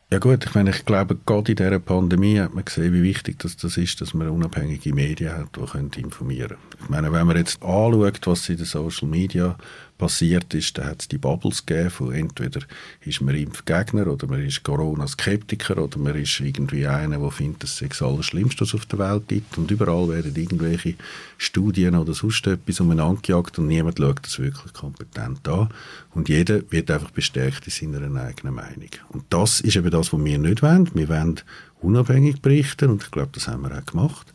Ja 0.10 0.18
gut, 0.18 0.44
ich 0.44 0.56
meine, 0.56 0.72
ich 0.72 0.84
glaube, 0.84 1.16
gerade 1.28 1.52
in 1.52 1.56
dieser 1.56 1.78
Pandemie 1.78 2.40
hat 2.40 2.56
man 2.56 2.66
gesehen, 2.66 2.92
wie 2.92 3.04
wichtig 3.04 3.38
das, 3.38 3.56
das 3.58 3.78
ist, 3.78 4.02
dass 4.02 4.16
man 4.16 4.30
unabhängige 4.30 4.96
Medien 4.96 5.32
hat, 5.32 5.56
die 5.56 5.62
können 5.62 5.92
informieren 5.96 6.58
können. 6.58 6.82
Ich 6.82 6.90
meine, 6.90 7.14
wenn 7.14 7.28
man 7.28 7.38
jetzt 7.38 7.62
anschaut, 7.62 8.26
was 8.26 8.50
in 8.50 8.58
den 8.58 8.66
Social 8.66 9.08
Media 9.08 9.56
passiert 9.98 10.54
ist, 10.54 10.78
dann 10.78 10.86
hat 10.86 11.02
es 11.02 11.08
die 11.08 11.18
Bubbles 11.18 11.66
gegeben 11.66 12.14
entweder 12.14 12.62
ist 13.02 13.22
man 13.22 13.36
Impfgegner 13.36 14.08
oder 14.08 14.28
man 14.28 14.46
ist 14.46 14.64
Corona-Skeptiker 14.64 15.78
oder 15.78 15.98
man 15.98 16.16
ist 16.16 16.40
irgendwie 16.40 16.88
einer, 16.88 17.20
der 17.20 17.32
findet, 17.32 17.64
dass 17.64 17.82
es 17.82 17.90
das 17.90 18.02
Allerschlimmste, 18.02 18.62
was 18.62 18.74
auf 18.74 18.86
der 18.86 19.00
Welt 19.00 19.28
gibt 19.28 19.58
und 19.58 19.70
überall 19.72 20.10
werden 20.10 20.36
irgendwelche 20.36 20.96
Studien 21.38 21.96
oder 21.96 22.14
sonst 22.14 22.46
etwas 22.48 22.80
umeinander 22.80 23.22
gejagt 23.22 23.60
und 23.60 23.68
niemand 23.68 24.00
schaut 24.00 24.26
das 24.26 24.40
wirklich 24.40 24.74
kompetent 24.74 25.48
an 25.48 25.70
und 26.14 26.30
jeder 26.30 26.62
wird 26.72 26.90
einfach 26.92 27.12
bestärkt 27.12 27.68
in 27.68 27.94
seiner 27.94 28.24
eigenen 28.24 28.56
Meinung. 28.56 28.90
Und 29.10 29.26
das 29.30 29.62
ist 29.62 29.76
eben 29.76 29.92
das, 29.92 30.12
was 30.12 30.24
wir 30.24 30.38
nicht 30.38 30.62
wollen. 30.62 30.90
Wir 30.94 31.10
wollen 31.10 31.40
unabhängig 31.82 32.42
berichten 32.42 32.90
und 32.90 33.04
ich 33.04 33.12
glaube, 33.12 33.32
das 33.34 33.48
haben 33.48 33.64
wir 33.64 33.78
auch 33.78 33.86
gemacht 33.86 34.34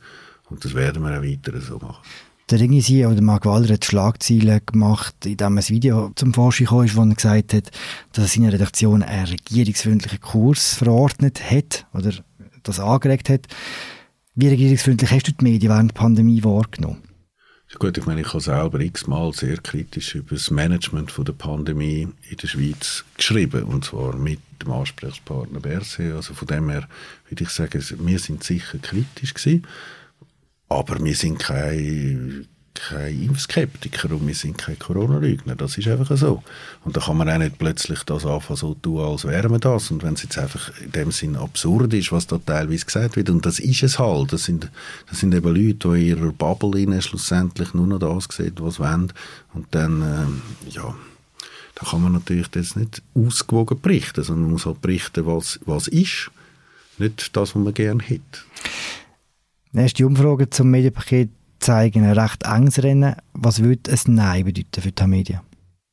und 0.50 0.64
das 0.64 0.74
werden 0.74 1.02
wir 1.02 1.18
auch 1.18 1.22
weiter 1.22 1.60
so 1.60 1.78
machen. 1.78 2.02
Der 2.50 2.61
Ringisi 2.61 3.05
oder 3.05 3.21
Mark 3.21 3.45
Walder 3.45 3.75
hat 3.75 3.85
Schlagzeilen 3.85 4.61
gemacht, 4.64 5.14
in 5.26 5.37
dem 5.37 5.59
ein 5.59 5.69
Video 5.69 6.12
zum 6.14 6.33
Vorschein 6.33 6.69
kam, 6.69 6.97
wo 6.97 7.02
er 7.02 7.14
gesagt 7.14 7.52
hat, 7.52 7.71
dass 8.12 8.25
er 8.25 8.28
seine 8.28 8.52
Redaktion 8.55 9.02
einen 9.02 9.26
regierungsfreundlichen 9.26 10.21
Kurs 10.23 10.73
verordnet 10.73 11.43
hat 11.50 11.87
oder 11.93 12.12
das 12.62 12.81
angeregt 12.81 13.28
hat. 13.28 13.49
Wie 14.35 14.49
regierungsfreundlich 14.49 15.11
hast 15.11 15.28
du 15.28 15.33
die 15.33 15.45
Medien 15.45 15.71
während 15.71 15.90
der 15.90 15.97
Pandemie 15.97 16.43
wahrgenommen? 16.43 17.02
Gut, 17.78 17.99
ich 17.99 18.07
meine, 18.07 18.23
ich 18.23 18.28
habe 18.28 18.40
selber 18.40 18.81
x-mal 18.81 19.35
sehr 19.35 19.59
kritisch 19.59 20.14
über 20.14 20.35
das 20.35 20.50
Management 20.50 21.12
der 21.19 21.33
Pandemie 21.35 22.09
in 22.31 22.37
der 22.38 22.49
Schweiz 22.49 23.05
geschrieben, 23.14 23.64
und 23.64 23.85
zwar 23.85 24.17
mit 24.17 24.40
dem 24.62 24.73
Ansprechpartner 24.73 25.61
Berse. 25.61 26.14
Also 26.17 26.33
von 26.33 26.49
dem 26.49 26.71
her 26.71 26.88
würde 27.28 27.45
ich 27.45 27.50
sagen, 27.50 27.85
wir 28.07 28.19
sind 28.19 28.43
sicher 28.43 28.78
kritisch 28.78 29.35
gewesen. 29.35 29.67
Aber 30.68 31.02
wir 31.02 31.14
sind 31.14 31.38
kein, 31.38 32.46
kein 32.75 33.22
Impfskeptiker 33.22 34.10
und 34.10 34.26
wir 34.26 34.34
sind 34.34 34.58
kein 34.58 34.78
Corona-Lügner. 34.78 35.56
Das 35.56 35.78
ist 35.78 35.88
einfach 35.88 36.16
so. 36.16 36.42
Und 36.84 36.96
da 36.96 37.00
kann 37.00 37.16
man 37.16 37.30
auch 37.30 37.38
nicht 37.38 37.58
plötzlich 37.58 38.02
das 38.04 38.26
anfangen, 38.26 38.56
so 38.56 38.75
tun, 38.75 39.00
als 39.00 39.25
wären 39.25 39.50
wir 39.50 39.58
das. 39.58 39.90
Und 39.90 40.02
wenn 40.02 40.14
es 40.14 40.22
jetzt 40.22 40.38
einfach 40.38 40.70
in 40.80 40.92
dem 40.92 41.10
Sinn 41.10 41.37
absurd 41.37 41.94
ist, 41.94 42.12
was 42.12 42.26
da 42.26 42.38
teilweise 42.38 42.84
gesagt 42.84 43.16
wird, 43.16 43.30
und 43.30 43.46
das 43.46 43.58
ist 43.58 43.82
es 43.82 43.98
halt. 43.98 44.32
Das 44.32 44.44
sind, 44.44 44.70
das 45.08 45.20
sind 45.20 45.34
eben 45.34 45.54
Leute, 45.54 45.88
die 45.88 46.10
in 46.10 46.18
ihrer 46.18 46.32
Bubble 46.32 47.02
schlussendlich 47.02 47.75
nur 47.75 47.87
noch 47.87 47.98
das 47.98 48.28
sehen, 48.37 48.54
was 48.58 48.75
sie 48.75 48.80
wollen. 48.80 49.12
Und 49.54 49.66
dann, 49.70 50.02
ähm, 50.02 50.42
ja, 50.70 50.94
da 51.75 51.87
kann 51.90 52.02
man 52.02 52.12
natürlich 52.12 52.48
jetzt 52.54 52.76
nicht 52.76 53.02
ausgewogen 53.14 53.80
berichten, 53.80 54.22
sondern 54.22 54.44
man 54.44 54.52
muss 54.52 54.66
halt 54.66 54.82
berichten, 54.82 55.26
was, 55.26 55.60
was 55.64 55.88
ist, 55.88 56.30
nicht 56.98 57.37
das, 57.37 57.54
was 57.54 57.62
man 57.62 57.75
gerne 57.75 58.02
hätte. 58.02 58.40
Erste 59.75 60.06
Umfrage 60.06 60.48
zum 60.48 60.70
Medienpaket 60.70 61.30
zeigen 61.60 62.04
ein 62.04 62.18
recht 62.18 62.42
enges 62.44 62.82
Rennen. 62.82 63.16
Was 63.34 63.62
würde 63.62 63.90
ein 63.90 64.14
Nein 64.14 64.44
bedeuten 64.44 64.80
für 64.80 64.92
die 64.92 65.06
Media? 65.06 65.42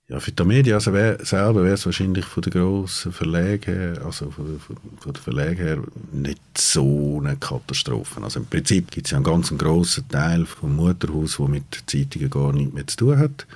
Ja, 0.07 0.19
für 0.19 0.31
die 0.31 0.45
Media 0.45 0.75
also 0.75 0.93
wär, 0.93 1.17
selber 1.25 1.63
wäre 1.63 1.73
es 1.73 1.85
wahrscheinlich 1.85 2.25
von 2.25 2.43
den 2.43 2.51
grossen 2.51 3.11
Verlagen 3.11 3.73
her, 3.73 4.01
also 4.05 4.29
von, 4.29 4.59
von, 4.59 4.77
von 4.99 5.13
den 5.13 5.21
Verlagen 5.21 5.57
her, 5.57 5.79
nicht 6.11 6.39
so 6.55 7.19
eine 7.19 7.35
Katastrophe. 7.37 8.21
Also 8.23 8.39
im 8.39 8.45
Prinzip 8.45 8.91
gibt 8.91 9.07
es 9.07 9.11
ja 9.11 9.17
einen 9.17 9.25
ganz 9.25 9.49
grossen 9.57 10.07
Teil 10.07 10.45
vom 10.45 10.75
Mutterhaus, 10.75 11.37
der 11.37 11.47
mit 11.47 11.83
Zeitungen 11.87 12.29
gar 12.29 12.53
nichts 12.53 12.73
mehr 12.73 12.87
zu 12.87 12.97
tun 12.97 13.17
hat. 13.17 13.47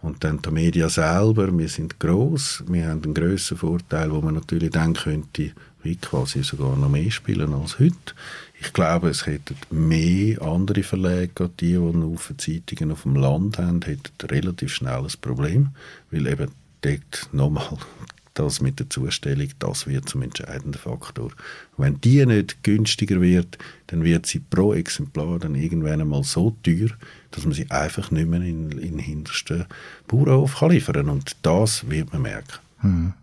Und 0.00 0.24
dann 0.24 0.40
die 0.40 0.50
Media 0.50 0.88
selber, 0.88 1.56
wir 1.56 1.68
sind 1.68 2.00
gross, 2.00 2.64
wir 2.66 2.88
haben 2.88 3.04
einen 3.04 3.12
grössten 3.12 3.58
Vorteil, 3.58 4.10
wo 4.10 4.22
man 4.22 4.34
natürlich 4.34 4.70
dann 4.70 4.94
könnte, 4.94 5.52
wie 5.82 5.96
quasi 5.96 6.42
sogar 6.42 6.76
noch 6.76 6.88
mehr 6.88 7.10
spielen 7.10 7.54
als 7.54 7.78
heute. 7.78 8.14
Ich 8.60 8.72
glaube, 8.72 9.08
es 9.08 9.26
hätten 9.26 9.56
mehr 9.70 10.42
andere 10.42 10.82
Verlage, 10.82 11.50
die, 11.60 11.72
die 11.72 11.78
Haufen 11.78 12.38
Zeitungen 12.38 12.92
auf 12.92 13.02
dem 13.02 13.16
Land 13.16 13.58
haben, 13.58 13.80
hätten 13.82 14.26
relativ 14.26 14.74
schnell 14.74 15.00
ein 15.00 15.20
Problem, 15.20 15.70
weil 16.10 16.26
eben 16.26 16.50
dort 16.82 17.28
nochmal 17.32 17.78
das 18.34 18.60
mit 18.60 18.78
der 18.78 18.90
Zustellung, 18.90 19.48
das 19.58 19.86
wird 19.86 20.08
zum 20.08 20.22
entscheidenden 20.22 20.74
Faktor. 20.78 21.32
Wenn 21.76 22.00
die 22.00 22.24
nicht 22.26 22.62
günstiger 22.62 23.20
wird, 23.20 23.58
dann 23.88 24.04
wird 24.04 24.26
sie 24.26 24.40
pro 24.40 24.74
Exemplar 24.74 25.38
dann 25.38 25.54
irgendwann 25.54 26.00
einmal 26.00 26.24
so 26.24 26.56
teuer, 26.62 26.90
dass 27.30 27.44
man 27.44 27.54
sie 27.54 27.70
einfach 27.70 28.10
nicht 28.10 28.28
mehr 28.28 28.42
in, 28.42 28.70
den 28.70 28.98
hintersten 28.98 29.66
Bauernhof 30.06 30.60
liefern 30.62 30.94
kann. 30.94 31.08
Und 31.08 31.36
das 31.42 31.88
wird 31.88 32.12
man 32.12 32.22
merken. 32.22 32.58
Hm. 32.80 33.14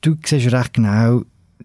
Du 0.00 0.16
siehst 0.24 0.52
recht 0.52 0.74
genau, 0.74 1.24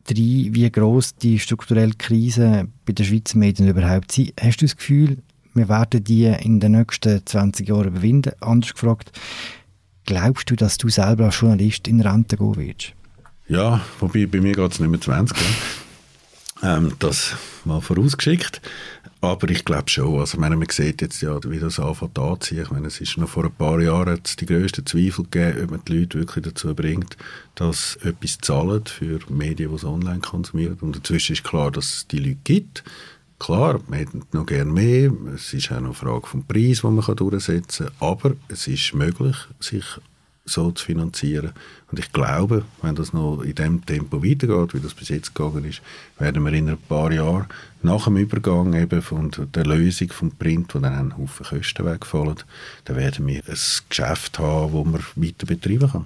rein, 0.09 0.49
wie 0.53 0.69
groß 0.69 1.15
die 1.15 1.39
strukturelle 1.39 1.93
Krise 1.97 2.67
bei 2.85 2.93
den 2.93 3.05
Schweizer 3.05 3.37
Medien 3.37 3.67
überhaupt 3.67 4.11
sind. 4.11 4.33
Hast 4.39 4.61
du 4.61 4.65
das 4.65 4.77
Gefühl, 4.77 5.17
wir 5.53 5.69
werden 5.69 6.03
die 6.03 6.25
in 6.25 6.59
den 6.59 6.73
nächsten 6.73 7.25
20 7.25 7.67
Jahren 7.67 7.87
überwinden? 7.87 8.33
Anders 8.41 8.73
gefragt, 8.73 9.11
glaubst 10.05 10.49
du, 10.49 10.55
dass 10.55 10.77
du 10.77 10.89
selber 10.89 11.25
als 11.25 11.39
Journalist 11.39 11.87
in 11.87 12.01
Rente 12.01 12.37
gehen 12.37 12.55
wirst? 12.55 12.93
Ja, 13.47 13.81
wobei 13.99 14.25
bei 14.25 14.41
mir 14.41 14.53
geht 14.53 14.71
es 14.71 14.79
nicht 14.79 14.89
mehr 14.89 15.01
20 15.01 15.37
Jahre. 15.37 15.49
Ähm, 16.63 16.93
das 16.99 17.35
mal 17.65 17.81
vorausgeschickt. 17.81 18.61
Aber 19.19 19.49
ich 19.49 19.65
glaube 19.65 19.89
schon. 19.89 20.19
Also, 20.19 20.35
ich 20.35 20.39
meine, 20.39 20.55
man 20.55 20.69
sieht 20.69 21.01
jetzt 21.01 21.21
ja, 21.21 21.39
wie 21.43 21.59
das 21.59 21.79
anfängt 21.79 22.19
anzuziehen. 22.19 22.63
Ich 22.63 22.71
meine, 22.71 22.87
es 22.87 23.01
ist 23.01 23.17
noch 23.17 23.29
vor 23.29 23.45
ein 23.45 23.51
paar 23.51 23.79
Jahren 23.81 24.19
die 24.39 24.45
grössten 24.45 24.85
Zweifel 24.85 25.25
gegeben, 25.25 25.63
ob 25.63 25.71
man 25.71 25.81
die 25.87 25.99
Leute 25.99 26.19
wirklich 26.19 26.45
dazu 26.45 26.75
bringt, 26.75 27.17
dass 27.55 27.95
etwas 28.03 28.37
zahlen 28.39 28.85
für 28.85 29.19
Medien, 29.29 29.71
die 29.71 29.77
sie 29.77 29.87
online 29.87 30.19
konsumieren. 30.19 30.77
Und 30.81 30.97
inzwischen 30.97 31.33
ist 31.33 31.43
klar, 31.43 31.71
dass 31.71 31.85
es 31.85 32.07
die 32.07 32.19
Leute 32.19 32.37
gibt. 32.43 32.83
Klar, 33.39 33.79
man 33.87 33.99
hätte 33.99 34.21
noch 34.31 34.45
gerne 34.45 34.71
mehr. 34.71 35.11
Es 35.33 35.53
ist 35.53 35.71
auch 35.71 35.79
noch 35.79 35.85
eine 35.85 35.93
Frage 35.93 36.27
vom 36.27 36.45
Preis, 36.45 36.81
den 36.81 36.95
man 36.95 37.15
durchsetzen 37.15 37.87
kann. 37.87 37.95
Aber 37.99 38.33
es 38.49 38.67
ist 38.67 38.93
möglich, 38.93 39.35
sich 39.59 39.85
so 40.47 40.71
zu 40.71 40.85
finanzieren. 40.85 41.51
Und 41.91 41.99
ich 41.99 42.11
glaube, 42.11 42.65
wenn 42.81 42.95
das 42.95 43.13
noch 43.13 43.41
in 43.41 43.55
dem 43.55 43.85
Tempo 43.85 44.23
weitergeht, 44.23 44.73
wie 44.73 44.79
das 44.79 44.93
bis 44.93 45.09
jetzt 45.09 45.35
gegangen 45.35 45.65
ist, 45.65 45.81
werden 46.17 46.43
wir 46.43 46.53
in 46.53 46.69
ein 46.69 46.77
paar 46.77 47.11
Jahren 47.11 47.47
nach 47.83 48.05
dem 48.05 48.17
Übergang 48.17 48.73
eben 48.73 49.01
von 49.01 49.31
der 49.53 49.65
Lösung 49.65 50.09
vom 50.09 50.31
Print, 50.31 50.73
wo 50.73 50.79
dann 50.79 50.93
ein 50.93 51.17
Haufen 51.17 51.45
Kosten 51.45 51.85
wegfallen, 51.85 52.35
dann 52.85 52.95
werden 52.95 53.27
wir 53.27 53.43
ein 53.47 53.57
Geschäft 53.89 54.39
haben, 54.39 54.73
das 54.73 54.85
man 55.15 55.25
weiter 55.25 55.45
betreiben 55.45 55.91
kann. 55.91 56.05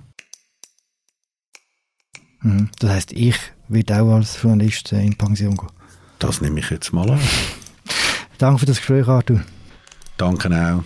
Mhm. 2.42 2.70
Das 2.80 2.90
heißt, 2.90 3.12
ich 3.14 3.38
werde 3.68 4.02
auch 4.02 4.16
als 4.16 4.42
Journalist 4.42 4.92
in 4.92 5.16
Pension 5.16 5.56
gehen? 5.56 5.70
Das 6.20 6.42
nehme 6.42 6.60
ich 6.60 6.70
jetzt 6.70 6.92
mal 6.94 7.10
an. 7.10 7.20
Danke 8.38 8.60
für 8.60 8.66
das 8.66 8.78
Gespräch, 8.78 9.08
Arthur. 9.08 9.42
Danke 10.18 10.50
auch. 10.50 10.84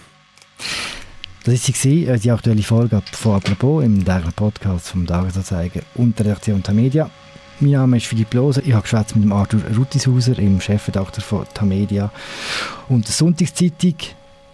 Das 1.46 1.70
war 1.70 1.92
äh, 1.92 2.18
die 2.18 2.32
aktuelle 2.32 2.64
Folge 2.64 3.04
von 3.12 3.36
«Apropos» 3.36 3.84
im 3.84 4.04
täglichen 4.04 4.34
Podcast 4.34 4.90
vom 4.90 5.06
Tagesanzeiger 5.06 5.82
und 5.94 6.18
der 6.18 6.25
Redaktion 6.25 6.64
Tamedia. 6.64 7.12
Mein 7.60 7.72
Name 7.72 7.98
ist 7.98 8.08
Philipp 8.08 8.34
Loser. 8.34 8.64
Ich 8.66 8.74
habe 8.74 8.82
geschwätzt 8.82 9.16
mit 9.16 9.25
dem 9.25 9.32
Arthur 9.32 9.62
Rutishauser, 9.78 10.34
dem 10.34 10.60
Chefredakteur 10.60 11.24
von 11.24 11.46
Tamedia 11.54 12.12
und 12.90 13.06
der 13.06 13.14
Sonntagszeitung. 13.14 13.96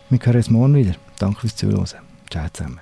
Wir 0.10 0.19
hören 0.21 0.36
uns 0.36 0.50
morgen 0.50 0.75
wieder. 0.75 0.95
Danke 1.17 1.39
fürs 1.39 1.55
Zuhören. 1.55 1.86
Ciao 2.29 2.48
zusammen. 2.51 2.81